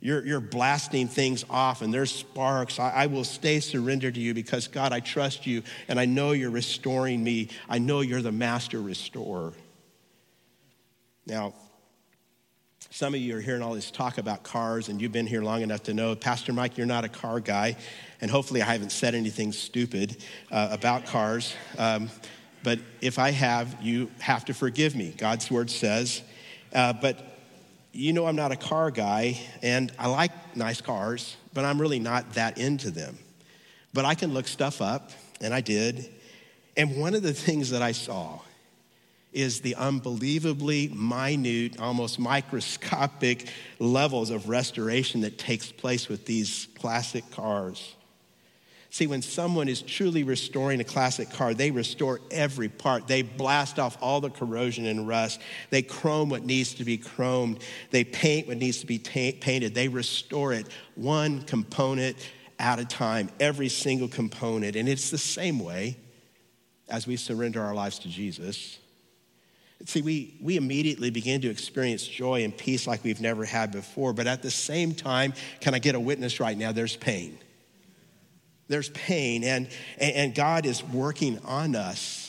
[0.08, 2.78] You're, you're blasting things off and there's sparks.
[2.78, 6.32] I, I will stay surrendered to you because, God, I trust you and I know
[6.32, 7.50] you're restoring me.
[7.68, 9.52] I know you're the master restorer.
[11.26, 11.52] Now,
[12.88, 15.60] some of you are hearing all this talk about cars, and you've been here long
[15.60, 17.76] enough to know, Pastor Mike, you're not a car guy,
[18.22, 20.16] and hopefully I haven't said anything stupid
[20.50, 21.54] uh, about cars.
[21.76, 22.08] Um,
[22.62, 25.12] but if I have, you have to forgive me.
[25.18, 26.22] God's word says.
[26.72, 27.37] Uh, but
[27.98, 31.98] you know, I'm not a car guy, and I like nice cars, but I'm really
[31.98, 33.18] not that into them.
[33.92, 36.08] But I can look stuff up, and I did.
[36.76, 38.38] And one of the things that I saw
[39.32, 43.48] is the unbelievably minute, almost microscopic
[43.80, 47.96] levels of restoration that takes place with these classic cars.
[48.90, 53.06] See, when someone is truly restoring a classic car, they restore every part.
[53.06, 55.40] They blast off all the corrosion and rust.
[55.68, 57.60] They chrome what needs to be chromed.
[57.90, 59.74] They paint what needs to be painted.
[59.74, 62.16] They restore it one component
[62.58, 64.74] at a time, every single component.
[64.74, 65.98] And it's the same way
[66.88, 68.78] as we surrender our lives to Jesus.
[69.84, 74.14] See, we, we immediately begin to experience joy and peace like we've never had before.
[74.14, 76.72] But at the same time, can I get a witness right now?
[76.72, 77.38] There's pain.
[78.68, 82.28] There's pain, and, and God is working on us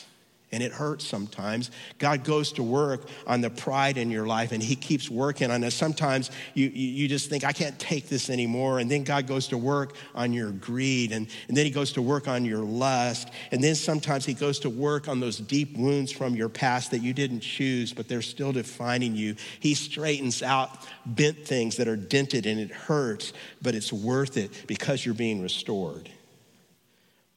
[0.52, 1.70] and it hurts sometimes.
[1.98, 5.62] God goes to work on the pride in your life and He keeps working on
[5.62, 5.70] it.
[5.70, 8.80] Sometimes you, you just think, I can't take this anymore.
[8.80, 12.02] And then God goes to work on your greed and, and then He goes to
[12.02, 13.30] work on your lust.
[13.52, 16.98] And then sometimes He goes to work on those deep wounds from your past that
[16.98, 19.36] you didn't choose, but they're still defining you.
[19.60, 20.70] He straightens out
[21.06, 25.40] bent things that are dented and it hurts, but it's worth it because you're being
[25.40, 26.10] restored.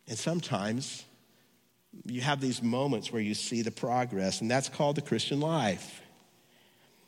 [0.08, 1.06] And sometimes,
[2.06, 6.02] you have these moments where you see the progress, and that's called the Christian life.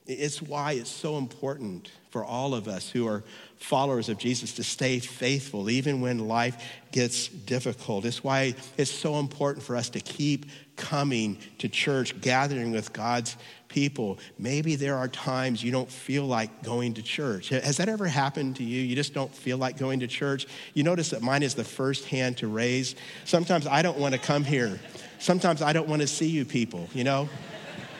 [0.05, 3.25] It's why it's so important for all of us who are
[3.57, 6.55] followers of Jesus to stay faithful even when life
[6.93, 8.05] gets difficult.
[8.05, 10.45] It's why it's so important for us to keep
[10.77, 13.35] coming to church, gathering with God's
[13.67, 14.17] people.
[14.39, 17.49] Maybe there are times you don't feel like going to church.
[17.49, 18.79] Has that ever happened to you?
[18.79, 20.47] You just don't feel like going to church?
[20.73, 22.95] You notice that mine is the first hand to raise.
[23.25, 24.79] Sometimes I don't want to come here.
[25.19, 27.27] Sometimes I don't want to see you people, you know?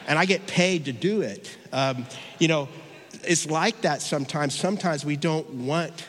[0.08, 1.54] And I get paid to do it.
[1.70, 2.06] Um,
[2.38, 2.70] you know,
[3.26, 4.58] it's like that sometimes.
[4.58, 6.04] Sometimes we don't want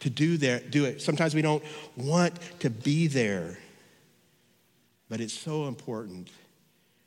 [0.00, 1.02] to do, there, do it.
[1.02, 1.62] Sometimes we don't
[1.96, 3.58] want to be there.
[5.08, 6.28] But it's so important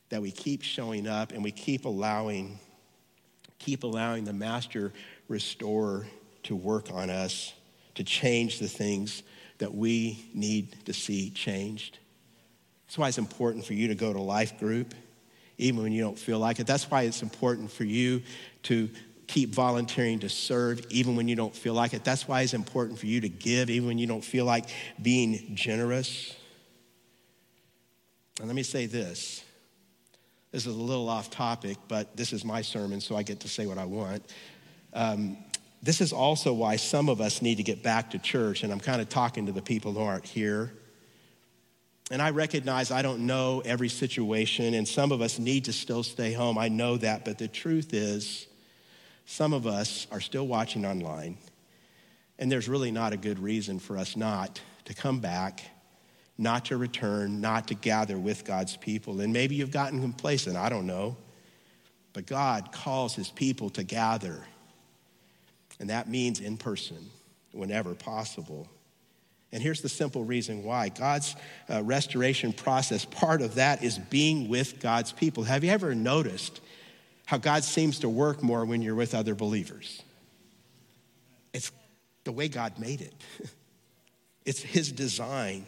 [0.09, 2.59] that we keep showing up and we keep allowing,
[3.59, 4.91] keep allowing the master
[5.27, 6.05] restorer
[6.43, 7.53] to work on us,
[7.95, 9.23] to change the things
[9.59, 11.99] that we need to see changed.
[12.87, 14.93] That's why it's important for you to go to life group,
[15.57, 16.67] even when you don't feel like it.
[16.67, 18.23] That's why it's important for you
[18.63, 18.89] to
[19.31, 22.03] keep volunteering to serve even when you don't feel like it.
[22.03, 24.65] That's why it's important for you to give even when you don't feel like
[25.01, 26.35] being generous.
[28.39, 29.43] And let me say this
[30.51, 33.47] this is a little off topic, but this is my sermon, so I get to
[33.47, 34.21] say what I want.
[34.93, 35.37] Um,
[35.81, 38.81] this is also why some of us need to get back to church, and I'm
[38.81, 40.73] kind of talking to the people who aren't here.
[42.11, 46.03] And I recognize I don't know every situation, and some of us need to still
[46.03, 46.57] stay home.
[46.57, 48.47] I know that, but the truth is,
[49.25, 51.37] some of us are still watching online,
[52.39, 55.63] and there's really not a good reason for us not to come back
[56.41, 59.21] not to return, not to gather with God's people.
[59.21, 61.15] And maybe you've gotten complacent, I don't know.
[62.13, 64.43] But God calls his people to gather.
[65.79, 66.97] And that means in person,
[67.51, 68.67] whenever possible.
[69.51, 71.35] And here's the simple reason why God's
[71.69, 75.43] uh, restoration process, part of that is being with God's people.
[75.43, 76.59] Have you ever noticed
[77.31, 80.01] how God seems to work more when you're with other believers?
[81.53, 81.71] It's
[82.25, 83.13] the way God made it,
[84.45, 85.65] it's His design.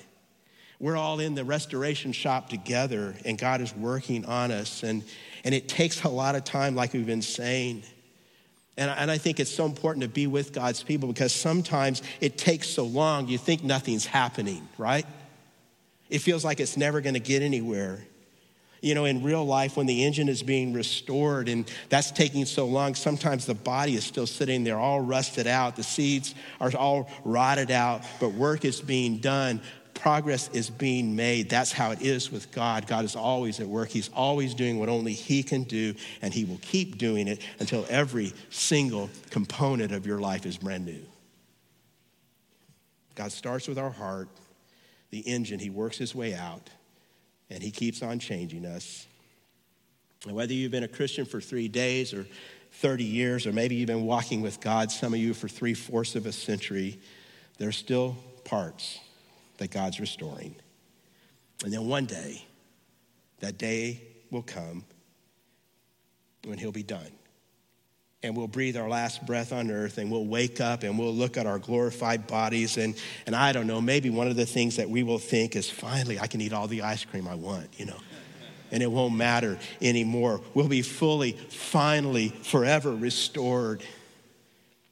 [0.77, 4.83] We're all in the restoration shop together, and God is working on us.
[4.83, 5.05] And,
[5.45, 7.83] and it takes a lot of time, like we've been saying.
[8.75, 12.37] And, and I think it's so important to be with God's people because sometimes it
[12.37, 15.05] takes so long, you think nothing's happening, right?
[16.09, 18.05] It feels like it's never going to get anywhere.
[18.83, 22.65] You know, in real life, when the engine is being restored and that's taking so
[22.65, 25.77] long, sometimes the body is still sitting there all rusted out.
[25.77, 29.61] The seeds are all rotted out, but work is being done
[29.93, 31.49] progress is being made.
[31.49, 32.87] That's how it is with God.
[32.87, 33.87] God is always at work.
[33.89, 37.85] He's always doing what only He can do, and He will keep doing it until
[37.89, 40.99] every single component of your life is brand new.
[43.15, 44.27] God starts with our heart,
[45.11, 46.69] the engine, He works His way out,
[47.49, 49.07] and He keeps on changing us.
[50.25, 52.25] And whether you've been a Christian for three days or
[52.73, 56.15] 30 years, or maybe you've been walking with God, some of you for three fourths
[56.15, 56.99] of a century,
[57.57, 58.15] there's still
[58.45, 58.99] parts
[59.57, 60.55] that God's restoring.
[61.63, 62.43] And then one day,
[63.39, 64.83] that day will come
[66.45, 67.11] when He'll be done.
[68.23, 71.35] And we'll breathe our last breath on earth and we'll wake up and we'll look
[71.35, 72.77] at our glorified bodies.
[72.77, 72.95] And,
[73.25, 76.19] and I don't know, maybe one of the things that we will think is finally,
[76.19, 77.97] I can eat all the ice cream I want, you know
[78.73, 80.41] and it won't matter anymore.
[80.55, 83.83] We'll be fully, finally, forever restored.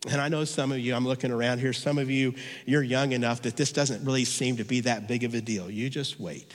[0.07, 2.35] And I know some of you, I'm looking around here, some of you,
[2.67, 5.67] you're young enough that this doesn't really seem to be that big of a deal.
[5.69, 6.53] You just wait.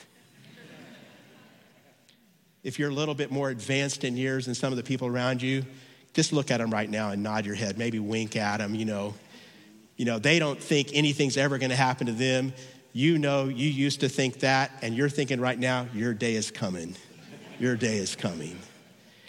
[2.63, 5.41] if you're a little bit more advanced in years than some of the people around
[5.41, 5.65] you,
[6.17, 8.83] just look at them right now and nod your head, maybe wink at them, you
[8.83, 9.13] know.
[9.95, 12.53] You know, they don't think anything's ever going to happen to them.
[12.93, 16.51] You know, you used to think that, and you're thinking right now, your day is
[16.51, 16.95] coming
[17.59, 18.57] your day is coming.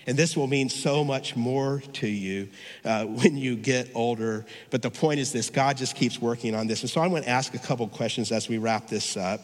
[0.07, 2.49] And this will mean so much more to you
[2.85, 4.47] uh, when you get older.
[4.71, 6.81] But the point is this God just keeps working on this.
[6.81, 9.41] And so I'm going to ask a couple questions as we wrap this up.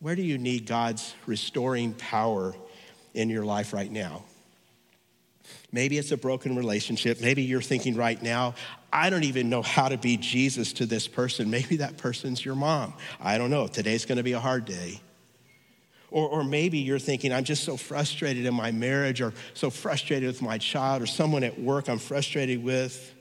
[0.00, 2.54] Where do you need God's restoring power
[3.14, 4.24] in your life right now?
[5.70, 7.20] Maybe it's a broken relationship.
[7.20, 8.54] Maybe you're thinking right now,
[8.90, 11.50] I don't even know how to be Jesus to this person.
[11.50, 12.94] Maybe that person's your mom.
[13.20, 13.66] I don't know.
[13.66, 15.00] Today's going to be a hard day.
[16.10, 20.26] Or, or maybe you're thinking, I'm just so frustrated in my marriage, or so frustrated
[20.26, 23.14] with my child, or someone at work I'm frustrated with.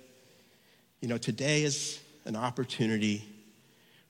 [1.02, 3.28] You know, today is an opportunity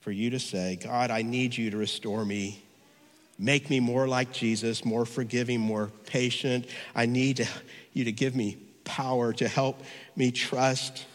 [0.00, 2.62] for you to say, God, I need you to restore me.
[3.38, 6.66] Make me more like Jesus, more forgiving, more patient.
[6.94, 7.48] I need
[7.92, 9.82] you to give me power to help
[10.16, 11.06] me trust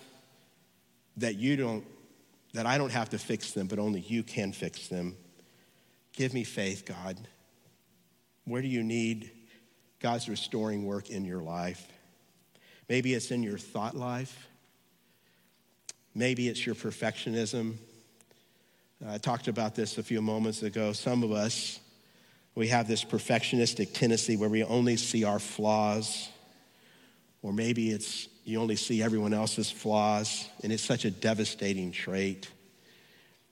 [1.18, 1.84] that you don't,
[2.54, 5.18] that I don't have to fix them, but only you can fix them.
[6.14, 7.18] Give me faith, God.
[8.46, 9.32] Where do you need
[10.00, 11.88] God's restoring work in your life?
[12.88, 14.48] Maybe it's in your thought life.
[16.16, 17.76] Maybe it's your perfectionism.
[19.06, 20.94] I talked about this a few moments ago.
[20.94, 21.80] Some of us,
[22.56, 26.30] we have this perfectionistic tendency where we only see our flaws,
[27.42, 32.50] or maybe it's you only see everyone else's flaws, and it's such a devastating trait.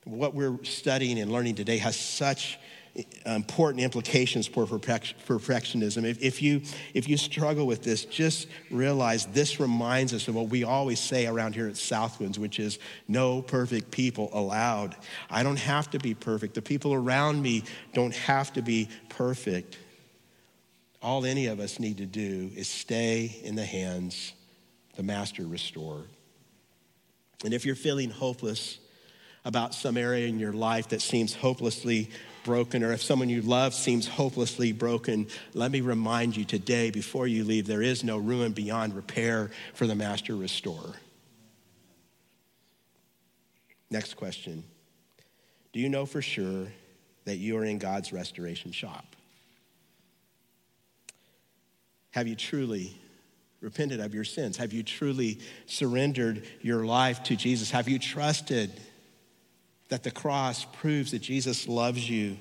[0.03, 2.59] What we're studying and learning today has such
[2.93, 6.03] Uh, important implications for perfectionism.
[6.03, 6.61] If, if, you,
[6.93, 11.25] if you struggle with this, just realize this reminds us of what we always say
[11.25, 14.97] around here at Southwinds, which is no perfect people allowed.
[15.29, 16.53] I don't have to be perfect.
[16.53, 17.63] The people around me
[17.93, 19.77] don't have to be perfect.
[21.01, 24.33] All any of us need to do is stay in the hands
[24.97, 26.03] the master restorer.
[27.45, 28.79] And if you're feeling hopeless
[29.45, 32.09] about some area in your life that seems hopelessly
[32.43, 37.27] broken, or if someone you love seems hopelessly broken, let me remind you today, before
[37.27, 40.95] you leave, there is no ruin beyond repair for the master restorer.
[43.89, 44.63] Next question
[45.73, 46.67] Do you know for sure
[47.25, 49.05] that you are in God's restoration shop?
[52.11, 52.97] Have you truly
[53.61, 54.57] repented of your sins?
[54.57, 57.71] Have you truly surrendered your life to Jesus?
[57.71, 58.71] Have you trusted?
[59.91, 62.37] That the cross proves that Jesus loves you,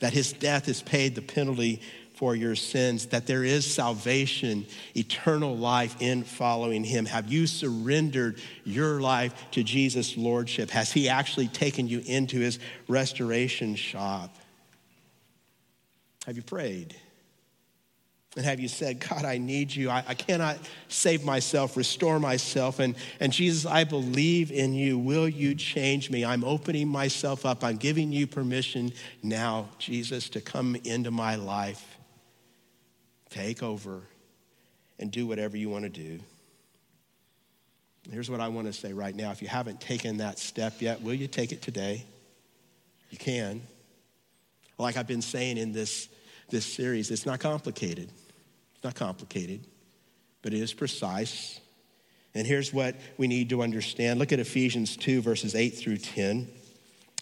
[0.00, 1.80] that his death has paid the penalty
[2.14, 7.06] for your sins, that there is salvation, eternal life in following him?
[7.06, 10.68] Have you surrendered your life to Jesus' lordship?
[10.70, 14.36] Has he actually taken you into his restoration shop?
[16.26, 16.94] Have you prayed?
[18.36, 19.90] And have you said, God, I need you.
[19.90, 20.58] I, I, cannot
[20.88, 22.80] save myself, restore myself.
[22.80, 24.98] And, and Jesus, I believe in you.
[24.98, 26.24] Will you change me?
[26.24, 27.62] I'm opening myself up.
[27.62, 31.96] I'm giving you permission now, Jesus, to come into my life.
[33.30, 34.02] Take over
[34.98, 36.18] and do whatever you want to do.
[38.10, 39.30] Here's what I want to say right now.
[39.30, 42.04] If you haven't taken that step yet, will you take it today?
[43.10, 43.62] You can.
[44.76, 46.08] Like I've been saying in this,
[46.50, 48.10] this series, it's not complicated
[48.84, 49.66] not complicated,
[50.42, 51.60] but it is precise.
[52.34, 54.18] And here's what we need to understand.
[54.18, 56.48] Look at Ephesians 2, verses 8 through 10.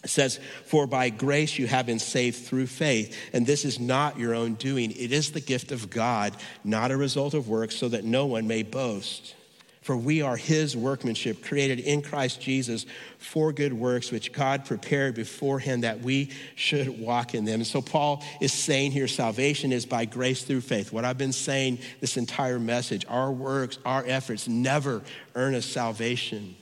[0.03, 4.19] It says, For by grace you have been saved through faith, and this is not
[4.19, 4.91] your own doing.
[4.91, 8.45] It is the gift of God, not a result of works, so that no one
[8.47, 9.35] may boast.
[9.83, 12.85] For we are his workmanship, created in Christ Jesus
[13.17, 17.55] for good works, which God prepared beforehand that we should walk in them.
[17.55, 20.93] And so Paul is saying here salvation is by grace through faith.
[20.93, 25.01] What I've been saying this entire message, our works, our efforts never
[25.35, 26.55] earn us salvation.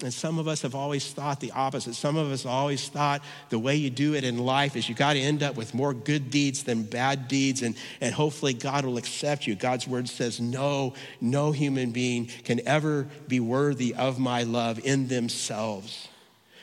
[0.00, 1.94] And some of us have always thought the opposite.
[1.94, 5.14] Some of us always thought the way you do it in life is you got
[5.14, 8.96] to end up with more good deeds than bad deeds, and, and hopefully God will
[8.96, 9.56] accept you.
[9.56, 15.08] God's word says, No, no human being can ever be worthy of my love in
[15.08, 16.06] themselves.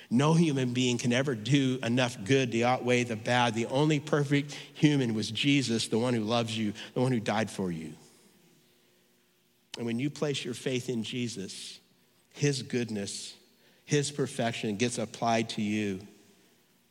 [0.10, 3.54] No human being can ever do enough good to outweigh the bad.
[3.54, 7.52] The only perfect human was Jesus, the one who loves you, the one who died
[7.52, 7.96] for you.
[9.78, 11.80] And when you place your faith in Jesus,
[12.36, 13.34] his goodness,
[13.86, 16.02] His perfection gets applied to you.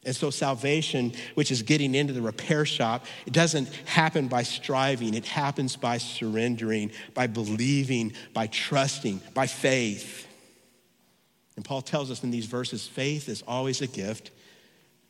[0.07, 5.15] And so, salvation, which is getting into the repair shop, it doesn't happen by striving.
[5.15, 10.27] It happens by surrendering, by believing, by trusting, by faith.
[11.57, 14.31] And Paul tells us in these verses faith is always a gift.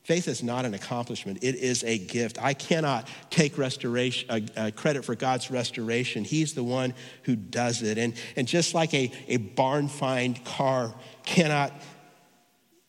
[0.05, 2.39] Faith is not an accomplishment, it is a gift.
[2.41, 6.25] I cannot take restoration, uh, uh, credit for God's restoration.
[6.25, 6.93] He's the one
[7.23, 7.97] who does it.
[7.97, 10.95] And, and just like a, a barn find car
[11.25, 11.73] cannot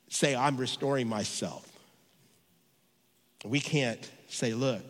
[0.09, 1.65] say, I'm restoring myself,
[3.45, 4.83] we can't say, Look,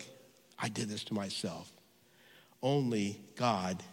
[0.58, 1.72] I did this to myself.
[2.64, 3.84] Only God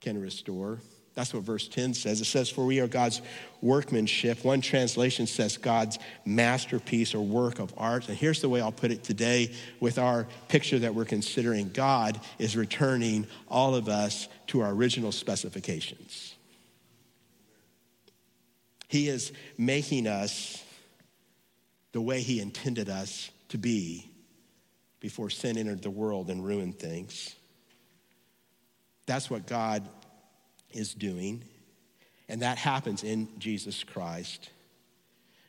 [0.00, 0.78] can restore.
[1.16, 2.20] That's what verse 10 says.
[2.20, 3.22] It says, For we are God's
[3.62, 4.44] workmanship.
[4.44, 8.06] One translation says God's masterpiece or work of art.
[8.08, 9.50] And here's the way I'll put it today
[9.80, 15.10] with our picture that we're considering God is returning all of us to our original
[15.10, 16.34] specifications.
[18.86, 20.62] He is making us
[21.92, 24.06] the way He intended us to be
[25.00, 27.34] before sin entered the world and ruined things.
[29.06, 29.88] That's what God
[30.72, 31.42] is doing,
[32.28, 34.50] and that happens in Jesus Christ.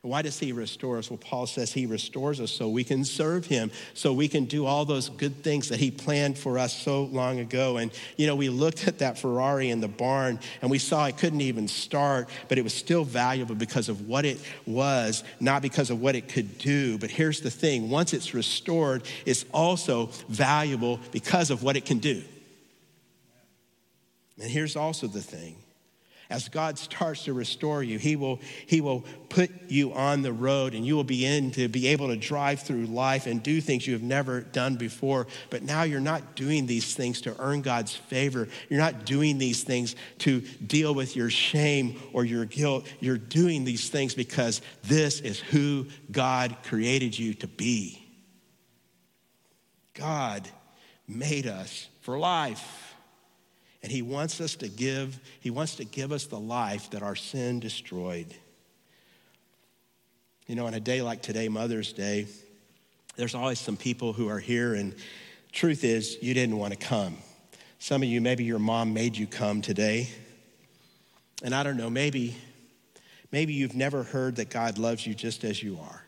[0.07, 1.09] Why does he restore us?
[1.09, 4.65] Well, Paul says he restores us so we can serve him, so we can do
[4.65, 7.77] all those good things that he planned for us so long ago.
[7.77, 11.17] And, you know, we looked at that Ferrari in the barn and we saw it
[11.17, 15.89] couldn't even start, but it was still valuable because of what it was, not because
[15.89, 16.97] of what it could do.
[16.97, 21.99] But here's the thing once it's restored, it's also valuable because of what it can
[21.99, 22.23] do.
[24.39, 25.57] And here's also the thing
[26.29, 30.73] as God starts to restore you, he will, he will put you on the road
[30.73, 33.93] and you will begin to be able to drive through life and do things you
[33.93, 35.27] have never done before.
[35.49, 38.49] But now you're not doing these things to earn God's favor.
[38.69, 42.85] You're not doing these things to deal with your shame or your guilt.
[42.99, 48.03] You're doing these things because this is who God created you to be.
[49.93, 50.47] God
[51.07, 52.86] made us for life.
[53.83, 57.15] And he wants us to give, he wants to give us the life that our
[57.15, 58.33] sin destroyed.
[60.47, 62.27] You know, on a day like today, Mother's Day,
[63.17, 64.95] there's always some people who are here, and
[65.51, 67.17] truth is, you didn't want to come.
[67.79, 70.09] Some of you, maybe your mom made you come today.
[71.43, 72.35] And I don't know, maybe,
[73.31, 76.06] maybe you've never heard that God loves you just as you are.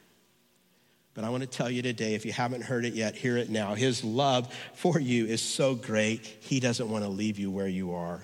[1.20, 3.49] But I want to tell you today, if you haven't heard it yet, hear it
[3.49, 3.76] now.
[3.76, 7.93] His love for you is so great, He doesn't want to leave you where you
[7.93, 8.22] are.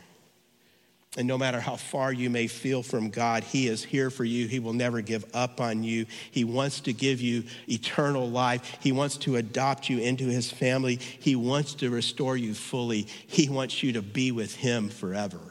[1.17, 4.47] And no matter how far you may feel from God, He is here for you.
[4.47, 6.05] He will never give up on you.
[6.31, 8.77] He wants to give you eternal life.
[8.79, 10.95] He wants to adopt you into His family.
[10.95, 13.07] He wants to restore you fully.
[13.27, 15.41] He wants you to be with Him forever.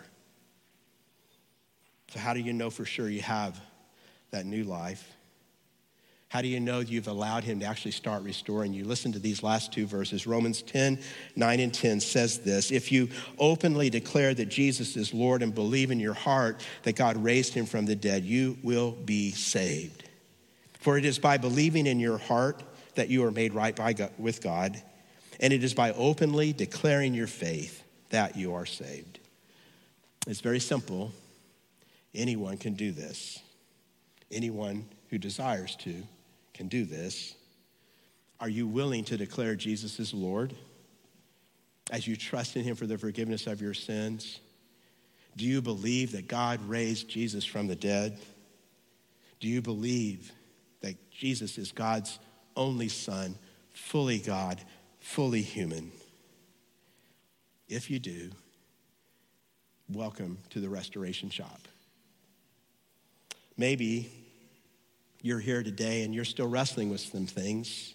[2.09, 3.61] So, how do you know for sure you have
[4.31, 5.14] that new life?
[6.35, 8.85] How do you know you've allowed him to actually start restoring you?
[8.85, 10.27] Listen to these last two verses.
[10.27, 10.99] Romans 10,
[11.37, 13.09] 9 and 10 says this If you
[13.39, 17.67] openly declare that Jesus is Lord and believe in your heart that God raised him
[17.67, 20.09] from the dead, you will be saved.
[20.81, 22.65] For it is by believing in your heart
[22.97, 24.83] that you are made right by God, with God,
[25.39, 29.21] and it is by openly declaring your faith that you are saved.
[30.27, 31.13] It's very simple.
[32.13, 33.39] Anyone can do this.
[34.33, 36.03] Anyone who desires to
[36.55, 37.35] can do this.
[38.41, 40.55] Are you willing to declare Jesus is Lord
[41.91, 44.41] as you trust in Him for the forgiveness of your sins?
[45.37, 48.19] Do you believe that God raised Jesus from the dead?
[49.41, 50.33] Do you believe
[50.81, 52.19] that Jesus is God's
[52.57, 53.37] only Son,
[53.73, 54.61] fully God,
[55.01, 55.91] fully human?
[57.69, 58.31] If you do,
[59.89, 61.61] welcome to the restoration shop.
[63.57, 64.24] Maybe
[65.25, 67.95] you're here today and you're still wrestling with some things.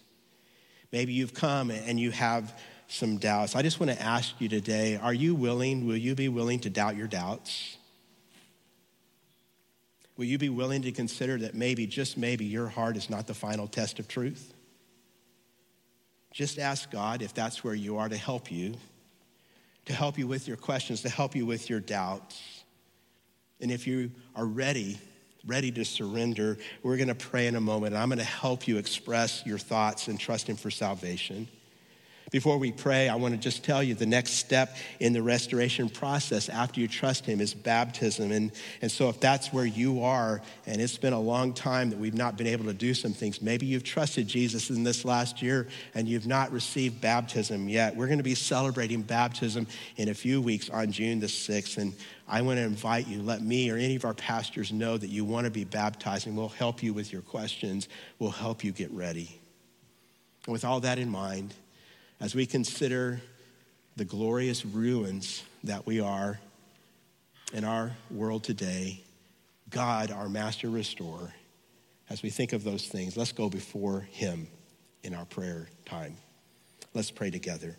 [0.92, 2.58] Maybe you've come and you have
[2.88, 3.56] some doubts.
[3.56, 6.70] I just want to ask you today are you willing, will you be willing to
[6.70, 7.78] doubt your doubts?
[10.20, 13.32] will you be willing to consider that maybe, just maybe, your heart is not the
[13.32, 14.52] final test of truth?
[16.30, 18.74] Just ask God if that's where you are to help you,
[19.86, 22.38] to help you with your questions, to help you with your doubts.
[23.62, 24.98] And if you are ready,
[25.46, 27.94] ready to surrender, we're going to pray in a moment.
[27.94, 31.48] And I'm going to help you express your thoughts and trust Him for salvation.
[32.30, 35.88] Before we pray, I want to just tell you the next step in the restoration
[35.88, 38.30] process after you trust Him is baptism.
[38.30, 41.98] And, and so, if that's where you are, and it's been a long time that
[41.98, 45.42] we've not been able to do some things, maybe you've trusted Jesus in this last
[45.42, 47.96] year and you've not received baptism yet.
[47.96, 49.66] We're going to be celebrating baptism
[49.96, 51.78] in a few weeks on June the 6th.
[51.78, 51.94] And
[52.32, 55.24] I want to invite you, let me or any of our pastors know that you
[55.24, 57.88] want to be baptized, and we'll help you with your questions.
[58.20, 59.40] We'll help you get ready.
[60.46, 61.52] And with all that in mind,
[62.20, 63.20] as we consider
[63.96, 66.38] the glorious ruins that we are
[67.52, 69.02] in our world today,
[69.68, 71.34] God, our master restorer,
[72.08, 74.46] as we think of those things, let's go before Him
[75.02, 76.16] in our prayer time.
[76.94, 77.76] Let's pray together.